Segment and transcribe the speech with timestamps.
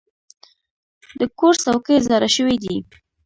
[1.19, 2.75] د کور څوکۍ زاړه شوي دي.